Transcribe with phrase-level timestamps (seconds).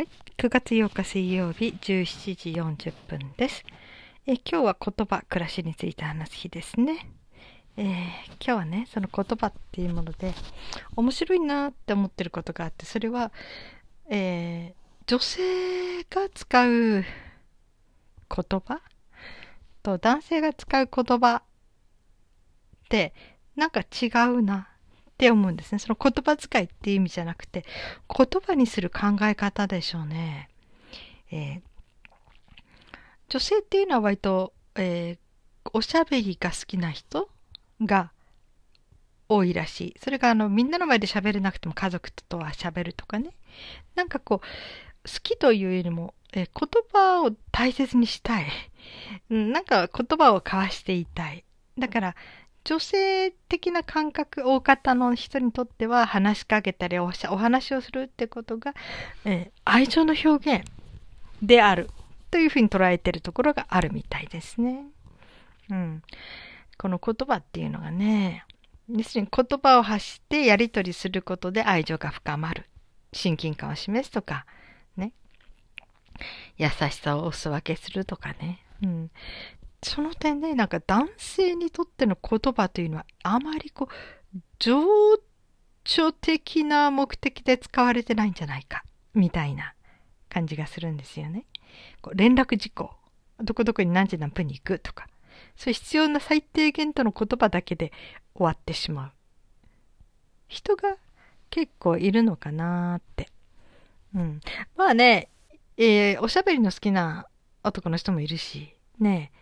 [0.00, 0.08] はい。
[0.38, 2.52] 9月8日水曜日17時
[2.88, 3.66] 40分です。
[4.26, 7.10] え今日は言葉、暮らしについて話す日ですね。
[7.76, 7.86] えー
[8.42, 10.32] 今日はね、その言葉っていうもので、
[10.96, 13.30] 面白いなって思ってることがあって、それは、
[14.08, 14.74] えー
[15.06, 16.70] 女性が使う
[17.02, 17.04] 言
[18.30, 18.80] 葉？
[19.82, 21.42] と男性が使う言葉っ
[22.88, 23.12] て、
[23.54, 24.69] なんか違うな
[25.20, 25.78] って思うんですね。
[25.78, 27.66] その言葉遣いっていう意味じゃなくて、
[28.08, 30.48] 言葉にする考え方でしょうね。
[31.30, 31.60] えー
[33.28, 35.18] 女性っていうのは割と、えー
[35.74, 37.28] おしゃべりが好きな人
[37.82, 38.12] が
[39.28, 39.94] 多いらしい。
[40.02, 43.36] それがあのみんなの前で喋れなくても家族とは喋るとかね。
[43.94, 48.46] なんかこう、好きというよりも、えー言葉を大切にしたい。
[49.28, 51.44] なんか言葉を交わしていたい。
[51.78, 52.16] だから、
[52.64, 58.74] 女性的な感覚、大方の人にとっては話しかけたりお話をするってことが、
[59.24, 60.64] えー愛情の表現
[61.42, 61.90] である
[62.30, 64.84] というふうに捉えてるところがあるみたいですね。
[65.70, 66.02] うん。
[66.76, 68.44] この言葉っていうのがね、
[68.88, 72.66] 要するに言葉を発してやり取りすることで愛情が深まる。
[73.12, 74.46] 親近感を示すとか、
[74.96, 75.12] ね。
[76.56, 78.64] 優しさをお裾分けするとかね。
[78.82, 79.10] うん。
[79.82, 84.84] その点で、なんか男性にとっての言葉というのはあまりこう、情
[85.84, 89.74] 緒的な目的で使われてないんじゃないか、みたいな
[90.28, 91.46] 感じがするんですよね。
[92.02, 92.94] こう連絡事項、
[93.38, 95.08] どこどこに何時何分に行くとか、
[95.56, 97.92] そういう必要な最低限度の言葉だけで
[98.34, 99.12] 終わってしまう。
[100.48, 100.96] 人が
[101.48, 103.30] 結構いるのかなーって。
[104.14, 104.40] うん。
[104.76, 105.28] まあね、
[105.76, 107.26] えーおしゃべりの好きな
[107.62, 109.32] 男の人もいるし、ね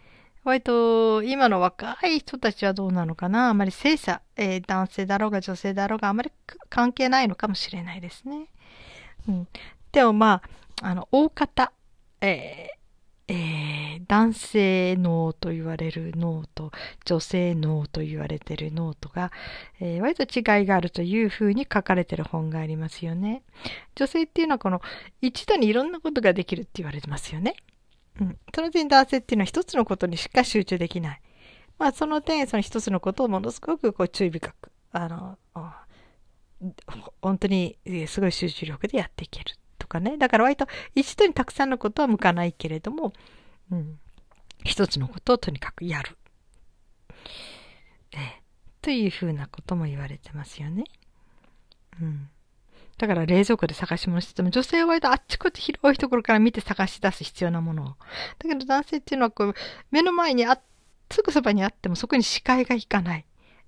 [0.48, 3.50] 割と今の若い人たちはどうなのかな？
[3.50, 6.32] あまり性差、えー男性だろうが女性だろうがあまり
[6.70, 8.48] 関係ないのかもしれないですね。
[9.28, 9.48] うん。
[9.92, 10.42] でもま
[10.80, 11.72] あ、あの、大方、
[12.20, 16.72] えーえー男性脳と言われる脳と
[17.04, 19.32] 女性脳と言われてる脳とが、
[19.80, 23.42] えー割と違いがあるというふうに書かれてる本がありますよね。
[23.96, 24.80] 女性っていうのはこの
[25.20, 27.54] 一度にいろんなことができるって言われてますよね。
[28.20, 28.38] うん。
[28.54, 31.20] その点男性っていうのは一つのことにしか集中できない。
[31.78, 35.38] まあその点、その一つのことをものすごくこう注意深く、あの、
[37.22, 40.16] 本当にすごい集中力でやっていけるとかね。
[40.18, 43.12] だから割と一度にたくさんのことは向かないけれども、
[43.70, 43.98] うん。
[44.64, 46.16] 一つのことをとにかくやる。
[48.12, 48.42] え
[48.82, 50.84] というふうなことも言われてますよね。
[52.00, 52.30] うん。
[52.98, 57.86] だから冷蔵庫で探し物してても、女性は割とあっちこっち広いところから見て探し出す必要なものを。
[58.38, 59.54] だけど男性っていうのはこう、
[59.90, 60.60] 目の前にあ、
[61.10, 63.24] すぐそばにあってもそこに視界がいかない。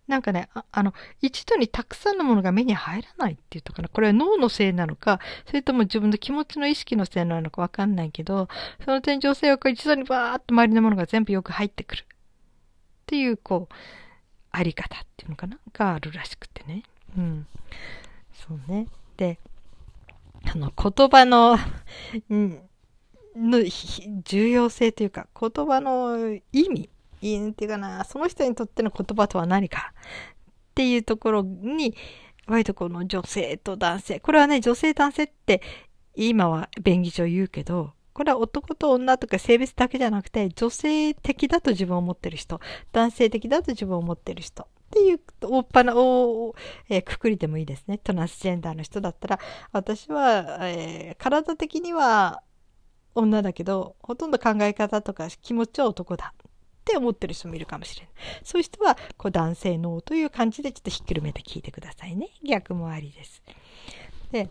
[0.08, 0.92] なんかね、ああの、
[1.22, 3.88] 一度にたくさんのものが目に入らないっていうとかな。
[3.88, 8.48] これは脳のせいなのか、それとも自分の気持ちの意識のせいなのかわかんないけど、
[8.84, 12.02] その点女性はこう一度にバーッと周りのものが全部よく入ってくる。
[12.02, 12.06] っ
[13.06, 13.74] ていう、こう、
[14.50, 15.58] あり方っていうのかな？
[15.72, 16.82] があるらしくてね。
[17.16, 17.46] うん。
[18.32, 18.88] そうね。
[19.20, 19.38] で、
[20.50, 21.58] あの、言葉の、
[23.36, 23.58] の
[24.24, 26.88] 重要性というか、言葉の意味、
[27.20, 31.94] いいっていうかな、その人にとっての言葉とは何かっていうところに、
[32.46, 35.60] 割とこの女性と男性、これはね、女性男性って
[36.14, 42.58] 今は便宜上言うけど、これは男と女とか性別だけじゃなくて、女性的だと自分を持ってる人、
[42.92, 44.66] 男性的だと自分を持ってる人。
[44.90, 46.54] っていう大っぱな、大、
[46.88, 47.98] えーくくりでもいいですね。
[47.98, 49.38] トランスジェンダーの人だったら、
[49.70, 52.42] 私は、えー体的には
[53.14, 56.46] 女だけど、ほとんど考え方とか気持ちは男だっ
[56.84, 58.14] て思ってる人もいるかもしれない。
[58.42, 62.30] そういう人は、こう男性脳という感じでちょっとひっくるめて聞いてくださいね。
[62.42, 63.42] 逆もありです。
[64.32, 64.48] で、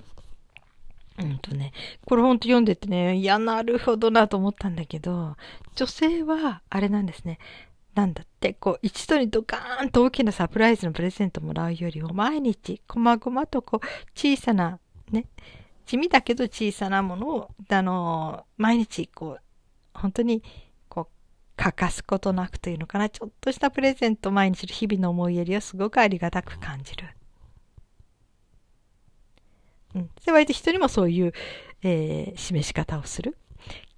[1.20, 1.74] うんとね、
[2.06, 5.36] これほんと読んでてね、いや、なるほどなと思ったんだけど、
[5.76, 7.40] 女性は、あれなんですね。
[8.00, 14.80] なんだって、こう、一度にドカーンと大きなサプライズのプレゼントもらうよりも、毎日、こまごまとこう、小さな、
[15.12, 15.26] ね、
[15.86, 19.42] 地味だけど小さなものを、あの、毎日、こう、
[19.94, 20.42] 本当に、
[20.88, 21.16] こう、
[21.58, 27.06] 欠かすことなくというのかな、ちょっとしたプレゼント、毎日の日々の思いやりをすごくありがたく感じる。
[29.96, 30.10] うん。
[30.26, 31.34] で、割と人にもそういう、
[31.84, 33.38] えー示し方をする。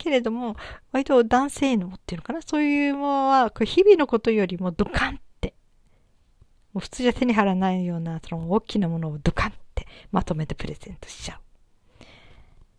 [0.01, 0.55] けれども、
[0.91, 5.53] 割と男性のっていうのかな、そういうものは、こう日々のことよりもドカンって、
[6.73, 12.05] もう普通じゃ手に入らないような、その大きなものをドカンってまとめてプレゼントしちゃう。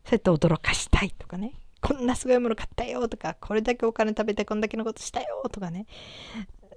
[0.04, 1.52] それと驚かしたいとかね。
[1.80, 5.86] こんなすごいもの買ったよとか、これだけお金食べてこんだけのことしたよとかね。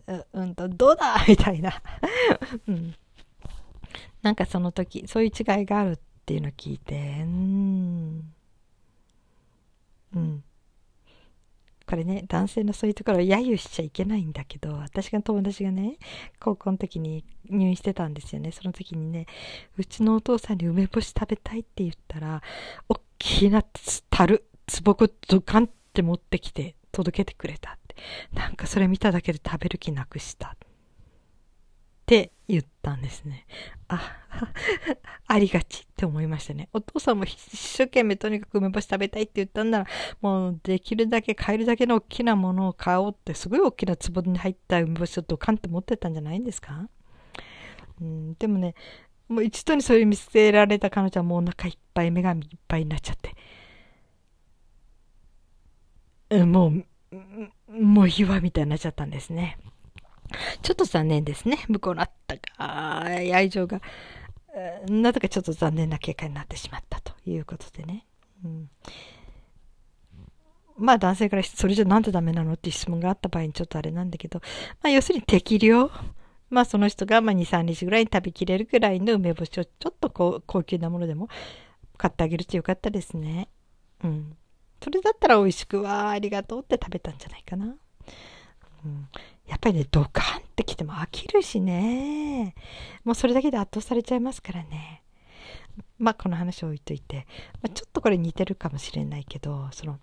[0.08, 1.82] ううんと、どうだみたいな。
[2.68, 2.94] うん。
[4.22, 8.35] なんかその時、そういう違いがあるっていうのを聞いて、うん
[11.88, 15.98] これね男性のそういうところを揶揄しちゃいけないんだけど私が友達がね
[16.40, 18.52] 高校の時に入院してたんですよね。
[18.52, 19.28] その時にね
[19.78, 22.42] うちのお父さんに梅干し食べたいって言ったら
[22.90, 23.64] おっきな
[24.10, 27.96] 樽つぼこドカンって持ってきて届けてくれたって。
[28.34, 30.56] なんかそれ見ただけで食べる気なくした。
[32.06, 33.48] って言ったんですね。
[33.88, 34.00] あ、
[35.26, 36.70] ありがちって思いましたね。
[36.72, 39.88] お父さんも一生懸命とにかく梅干し食べたいって言ったんなら、
[40.22, 46.88] もうできるだけ買えるだけの大きなものを買おうって、すごい大きな壺に入った梅干しをドカンって持ってたんじゃないんですか？
[48.00, 48.76] うん、でもね、
[49.28, 53.36] もう一度にそれ見せられた彼女はもうお腹いっぱい、目がいっぱいになっちゃって。
[56.30, 56.86] うん、もう、
[57.82, 59.58] もう岩みたいになっちゃったんですね。
[60.62, 61.66] ちょっと残念ですね。
[61.68, 63.82] 向こうのあったかい愛情が、
[64.90, 68.06] なぜかちょっと残念な結果になってしまったということでね。
[68.44, 68.70] うん、
[70.78, 74.42] まあ男性からそれじゃなんでダメなのって質問があった場合にちょっとあれなんだけど、
[74.82, 75.92] まあ要するに適量。
[76.48, 81.28] まあその人がまあ2、3日ぐらいに食べきれるぐらいの梅干しをちょっとこう高級なものでも
[81.98, 83.50] 買ってあげるとよかったですね。
[84.04, 84.38] うん。
[84.82, 87.66] それだったら美味しく、わあ、ありがとうって食べたんじゃないかな。
[87.66, 89.10] うん、
[89.48, 92.56] やっぱりね、ドカンってきても飽きるしね。
[93.04, 95.04] もうそれだけで圧倒されちゃいますからね。
[96.00, 97.28] まあ、この話を置いといて、
[97.62, 100.00] まあ、ちょっとこれ似てるかもしれないけど、その、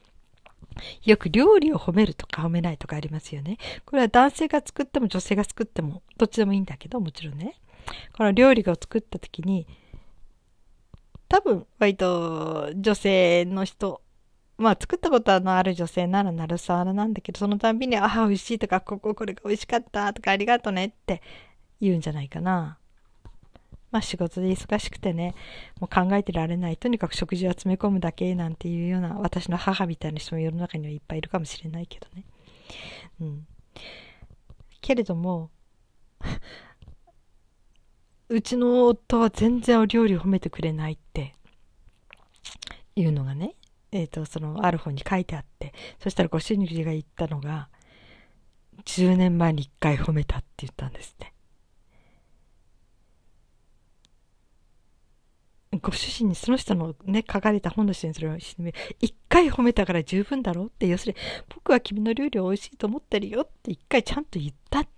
[1.05, 3.59] よく料理を褒めるとか褒めないとかありますよね。
[3.85, 7.57] これは男性が作っても女性が作ってもどっちでもいいんだけど、もちろんね。
[8.13, 9.67] この料理を作った時に、
[11.29, 14.02] 多分割と女性の人
[14.63, 21.21] まあ作ったことのある女性ならなるさらなんだけど、そのたんびに、ああ、美味しいとか、こここれが美味しかったとか、ありがとねって
[21.81, 22.79] 言うんじゃないかな。
[23.91, 25.35] まあ仕事で忙しくてね、
[25.81, 26.77] もう考えてられない。
[26.77, 32.25] とにかく食事を詰め込むだけなんていうような私の母みたいな人も世の中にはいっぱいいるかもしれないけどね。
[33.21, 33.47] うん。
[34.81, 35.51] けれども、
[38.29, 41.35] うちの夫は全然お料理を褒めてくれないって
[42.97, 43.55] いうのがね、
[43.93, 47.69] えっ、ー、と、その、ある本に書いてあって、そしたらご主人が言ったのが、
[48.85, 51.33] 10年前に1回褒めたって言ったんですね。
[55.81, 61.19] ご主人にその人のね、書かれた本の人にそれを一回褒めたから十分だろうって、要するに、
[61.55, 64.91] 僕は君の料理を美味しいと思ってるよって一回ちゃんと言ったって。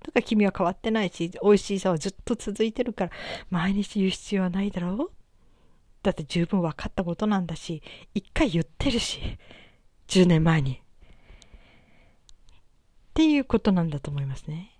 [0.00, 3.10] だから君は変わってないし、美味しさはずっと続いてるから、
[3.50, 5.17] 毎日言う必要はないだろう
[6.02, 7.82] だって十分分かったことなんだし、
[8.14, 9.20] 一回言ってるし、
[10.08, 10.74] 10年前に。
[10.74, 10.80] っ
[13.14, 14.78] ていうことなんだと思いますね。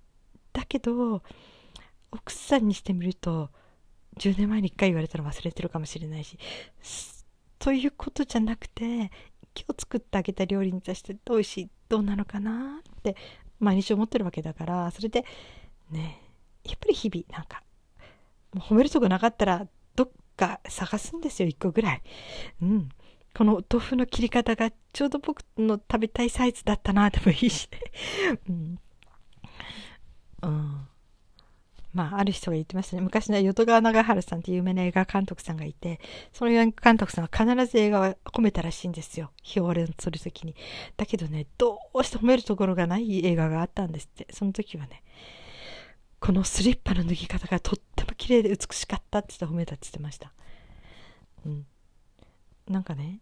[0.53, 1.23] だけど、
[2.11, 3.51] 奥さんにしてみると、
[4.19, 6.39] 10年前に一回言われたら忘れてるかもしれないし、
[7.59, 9.11] ということじゃなくて、今
[9.69, 13.17] 日作ってあげた料理に対してどうし、どうなのかなって
[13.59, 15.25] 毎日思ってるわけだから、それで、
[15.91, 16.23] ね、
[16.65, 17.63] やっぱり日々なんか、
[18.53, 19.67] もう褒めるとこなかったら
[20.39, 22.03] か探すんですよ、1個ぐらい。
[22.63, 22.89] うん。
[23.35, 28.39] この豆腐の切り方がちょうど僕の食べたいサイズだったなでもいいしね。
[28.49, 28.79] うん。
[30.43, 30.89] うん。
[31.93, 33.03] まあ、ある人が言ってましたね。
[33.03, 36.01] 昔の淀川長春さんって有名な映画監督さんがいて、
[36.33, 39.31] その映画監督さんは必ず映画を褒めたらしいんですよ。
[39.57, 40.55] 表現するときに。
[40.97, 44.29] だけどね、どうして褒めるところがない映画があったんですって。
[44.33, 45.03] その時はね、
[46.21, 50.33] このスリッパの脱ぎ方がとっても綺麗で美しかったって言って褒めたって言ってました。
[51.47, 51.67] うん。
[52.69, 53.21] なんかね、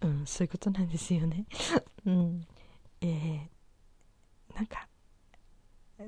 [0.00, 1.46] うん、そういうことなんですよね。
[2.06, 2.46] うん。
[3.00, 4.88] えー、なんか、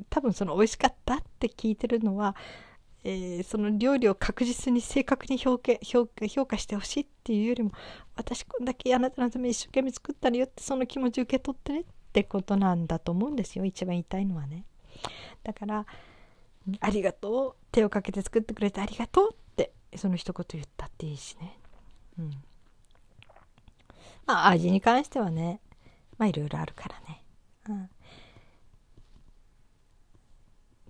[0.08, 2.36] 多分その美味しかったって聞いてるのは、
[3.02, 7.72] えー、その料理を確実に正確に評価評価評価してほしいっていうよりも
[8.14, 14.66] 私こんだけあなたのために一生懸命作ったのよってその気持ち受け取ってねってことなんだと思うんですよ一番言いたいのはね。
[15.42, 15.86] だから
[16.80, 17.56] 「ありがとう。
[17.72, 21.58] 手をかけて作ってくれてありがとう」ってその一言言ったっていいしね。
[22.18, 22.30] うん。
[24.26, 25.60] まあ味に関してはね
[26.18, 27.24] まあいろいろあるからね。
[27.68, 27.90] うん。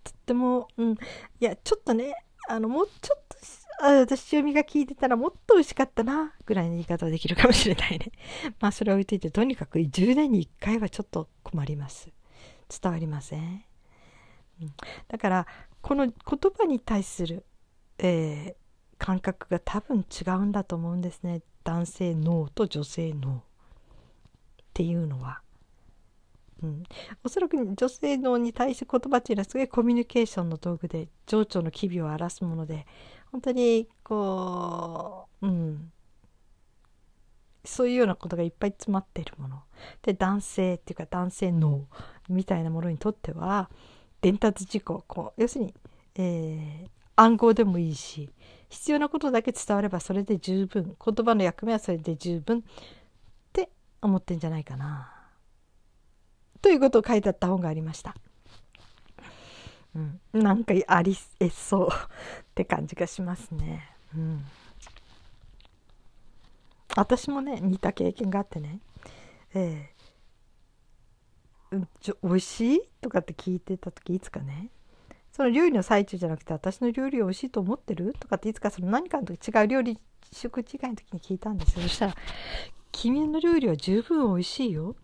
[0.02, 0.92] とってもうん。
[0.92, 0.96] い
[1.40, 2.14] やちょっとね
[2.48, 3.36] あのもうちょっと
[3.82, 8.12] あ私読みが聞いてたらもっと美味しかったなぐらいの言い方はできるかもしれないね。
[8.60, 12.10] まあそれを置いといてとにかく10年に1回はちょっと困ります。
[12.68, 13.64] 伝わりません。
[15.08, 15.46] だから
[15.80, 16.14] この言
[16.56, 17.44] 葉に対する、
[17.98, 18.54] えー、
[18.98, 21.42] 感覚が多分違うんだと思うんですね。
[21.64, 23.42] 男性脳と女性脳。
[24.70, 25.42] っていうのは。
[26.62, 26.82] うん、
[27.24, 32.86] おそらく女性脳に対して言葉っていうのはすごいコミュニケーションの道具で情緒の機微を表すもので
[33.32, 35.90] 本当にこう、うん、
[37.64, 39.62] そういうようなことがいっぱい詰まっているもの。
[40.02, 41.86] で男性っていうか男性脳
[42.28, 43.70] みたいなものにとっては
[44.20, 45.74] 伝達事項こう要するに、
[46.16, 48.30] えー、暗号でもいいし
[48.68, 52.62] 必要なことだけ伝わればそれで十分言葉の役目はそれで十分っ
[53.52, 55.12] て思ってんじゃないかな。
[56.62, 58.14] ということを書いてあった本がありました。
[59.94, 61.90] うん、なんかありえそうっ
[62.54, 63.88] て感じがしますね。
[64.14, 64.44] うん、
[66.96, 68.78] 私もね似た経験があってね、
[69.54, 69.99] えー、
[72.00, 72.80] ちょ美味しい？
[73.00, 74.70] とかって聞いてた時いつかね
[75.32, 78.14] その料理の最中じゃなくて私の料理美味しいと思ってる？
[78.18, 79.98] とかっていつかその何かの時違う料理
[80.32, 82.14] 食事会の時に聞いたんですよそしたら
[82.92, 85.02] 「君の料理は十分美味しいよ」っ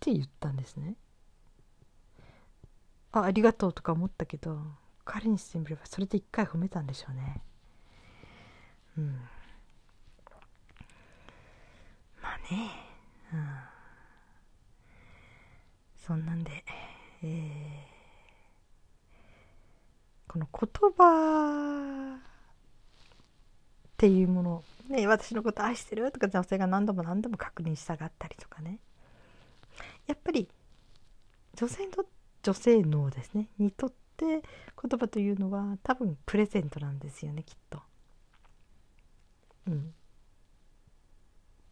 [0.00, 0.96] て言ったんですね。
[3.12, 4.60] あありがとうとか思ったけど
[5.04, 7.42] 彼にしてみればそれで一回褒めたんでしょうね。
[8.98, 9.06] うん。
[12.22, 12.70] まあね、
[13.32, 13.40] うん、
[16.08, 16.64] そんなんで、
[17.22, 17.88] えー
[20.28, 22.20] この言葉っ
[23.96, 28.78] ていうものね私のこと愛してるとか女性が何度も何度も確認したがったりとかね
[30.06, 30.46] やっぱり
[31.54, 32.04] 女性の
[32.42, 34.42] 女性脳ですねにとって言
[34.98, 37.80] 葉というのは多分プレゼントなんですよねきっと。
[39.66, 39.94] うん。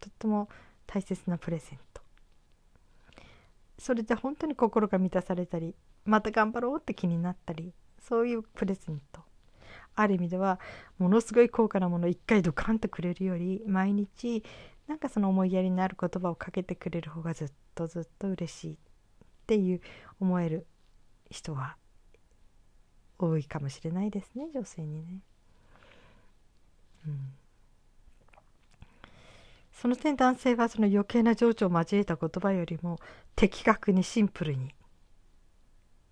[0.00, 0.48] とっても
[0.86, 1.95] 大切なプレゼント。
[3.78, 9.22] それで本当に心が満たされたりまた頑張ろうって気になったりそういうプレゼント
[9.94, 10.60] ある意味では
[10.98, 14.44] ものすごい高価なものを一回ドカンとくれるより毎日
[14.86, 18.76] なんかその思いやりになる言葉をかけてくれる方がずっとずっと嬉しいっ
[19.46, 19.80] ていう
[20.20, 20.66] 思える
[21.30, 21.76] 人は
[23.18, 25.20] 多いかもしれないですね女性にね。
[27.06, 27.32] うん、
[29.76, 32.98] その点男性はその余計な情緒を交えた言葉よりも
[33.34, 34.74] 的確にシンプルに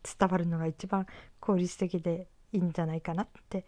[0.03, 1.07] 伝わるのが一番
[1.41, 3.65] 効率的でいいんじゃないかなって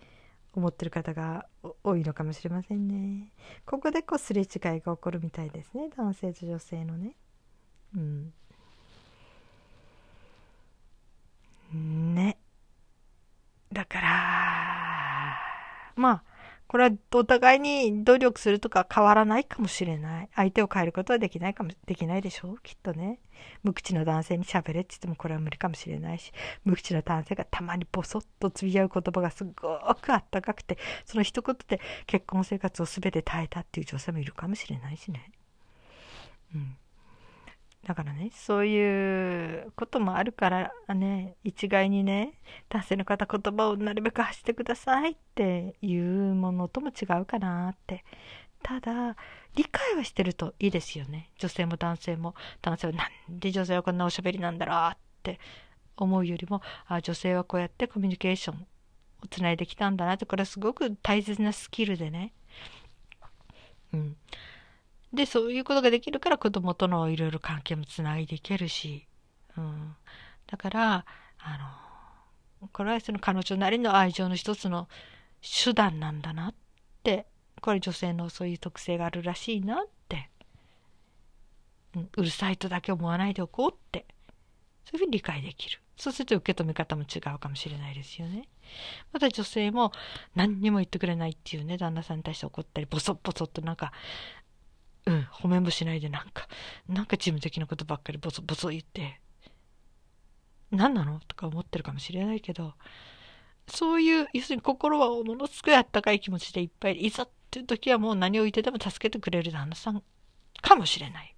[0.52, 1.46] 思ってる方が
[1.82, 3.32] 多いのかもしれませんね。
[3.64, 4.48] ここでこうすれ違い
[4.80, 7.16] が起こるみたいですね男性と女性のね。
[7.94, 8.32] うん。
[12.14, 12.36] ね。
[13.72, 15.38] だから
[15.96, 16.35] まあ
[16.68, 20.28] これはお互いに努力するとか変わらないかもしれない。
[20.34, 23.20] 相手を変えることはできないかも、できないでしょうきっとね。
[23.62, 26.32] 無口の男性に喋れって言ってもこれは無理かもしれないし、
[26.64, 35.30] 無口の男性がたまにボソッとつぶ合う言葉がすごくあったかくて、その一言で結婚生活を全て耐えたっていう女性もいるかもしれないしね。
[36.54, 36.76] うん。
[37.86, 42.32] だからね、そういうこともあるからね、一概にね、
[42.68, 48.04] 男性の方言葉をなるべく発してくださいっていうものとも違うかなって。
[48.60, 49.14] ただ、
[49.54, 51.30] 理解はしてるといいですよね。
[51.38, 52.34] 女性も男性も。
[52.60, 55.38] 男性はなんで女性はこんなおしゃべりなんだろうって
[55.96, 58.66] 思うよりも、あ女性はこうやってコミュニケーション
[59.22, 62.32] をつないできたんだなって、これはすごく大切なスキルでね。
[63.92, 64.16] うん。
[65.16, 69.08] で、そういうことができるから子供とのいろいろ関係もつないでいけるし、
[69.56, 69.96] うん。
[70.46, 71.06] だから、
[71.38, 71.86] あ
[72.60, 74.88] の、これはその彼女なりの愛情の一つの
[75.40, 76.54] 手段なんだなっ
[77.02, 77.26] て、
[77.62, 80.28] これ女性のそういう特性があるらしいなって、
[81.94, 84.04] うん、うるさいとだけ思わないでおこうって、
[84.84, 85.80] そういうふうに理解できる。
[85.96, 88.48] そうすると受け止め方も違うかもしれないですよね。
[89.12, 89.92] また女性も
[90.34, 93.92] 何にも言ってくれないっていうね、旦那さんに対して怒ったり、ボソッボソッとなんか、
[95.06, 96.48] うん、褒めもしないでなんか、
[96.88, 99.20] なんか事務的なことばっかりボソボソ言って、
[100.72, 101.20] 何なの？
[101.28, 102.74] とか思ってるかもしれないけど、
[103.68, 110.02] そういう、要するに心はものすごいあったかい気持ちでいっぱいいざっていう時はもう何を言ってでも助けてくれる旦那さん
[110.60, 111.34] かもしれない。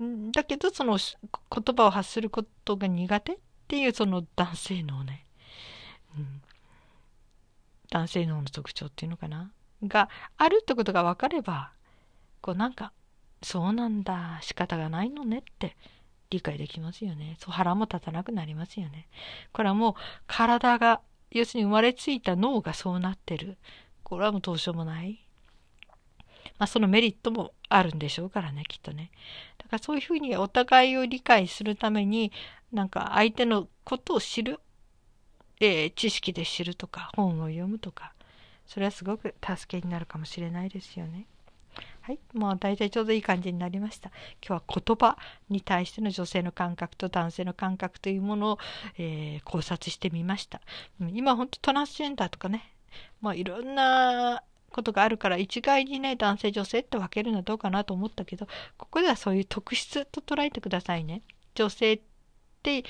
[0.00, 3.36] うん、だけど、その言葉を発することが苦手っ
[3.68, 5.24] ていうその男性脳ね、
[6.18, 6.42] うん、
[7.90, 9.52] 男性脳の特徴っていうのかな？
[9.84, 11.73] があるってことが分かれば
[12.44, 12.92] こうなんか、
[13.42, 15.78] そうなんだ、仕方がないのねって
[16.28, 17.38] 理解できますよね。
[17.40, 19.08] そう腹も立たなくなりますよね。
[19.54, 19.94] これはもう
[20.26, 23.56] 体が、要するに生まれついた脳がそうなってる。
[24.02, 25.24] これはもうどうしようもない。
[26.58, 29.10] まあそのメリットもあるんでしょうからね、きっとね。
[29.56, 32.30] だからそういうふうにお互いを理解するために、
[32.74, 34.60] なんか相手のことを知る、
[35.60, 38.12] えー、知識で知るとか、本を読むとか、
[38.66, 41.24] それはすごく助けになるかもしれないですよね。
[42.04, 44.10] はい、もう大体ちょうどいい感じになりました。
[44.46, 45.16] 今日は言葉
[45.48, 48.58] に対しての女性の感覚と男性の感覚というものを、
[48.98, 50.60] えー、考察してみました。
[51.14, 52.74] 今本当トランスジェンダーとかね、
[53.22, 61.22] まあいろんなことがあるから一概にね男性女性って分けるのはどうかなと思ったけどここではそういう特質と捉えてくださいね。
[61.54, 62.00] 女性っ
[62.62, 62.84] て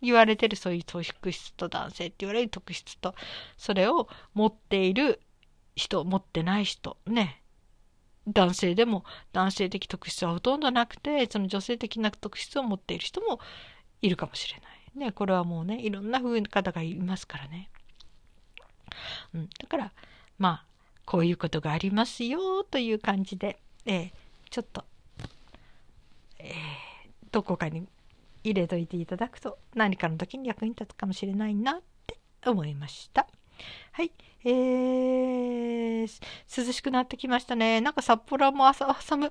[0.00, 3.16] 言われてるそういう特質と男性って言われる特質と
[3.56, 5.20] それを持っている
[5.74, 7.39] 人持ってない人ね
[8.32, 13.40] 男性でも男性的特質はほとんどなくてその女性的な特質を持っている人も
[14.02, 15.06] いるかもしれない。
[15.06, 17.70] ね、これはもうねいろんな風方がいますからね。
[19.34, 19.92] うん、だから
[20.38, 20.64] まあ
[21.04, 24.10] こういうことがありますよという感じで、えー、
[24.50, 24.84] ちょっと、
[26.38, 26.52] えー、
[27.30, 27.86] どこかに
[28.42, 33.26] 入れといていただくと何かの時に役に立つかもしれないなって思いました。
[33.92, 34.12] はい。
[34.44, 37.80] えー、涼しくなってきましたね。
[37.80, 39.30] なんか札幌も朝寒っ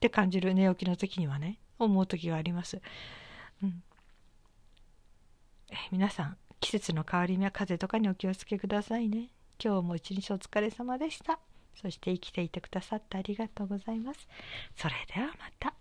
[0.00, 2.80] て感じる寝起きの時にはね、思う時があります。
[3.62, 3.82] うん。
[5.70, 9.30] え皆さん、季節の変わり目や風邪とかにお気をつけくださいね。
[9.62, 11.38] 今日も一日お疲れ様でした。
[11.80, 14.28] そして生きていてくださってありがとうございます。
[14.76, 15.79] それではまた。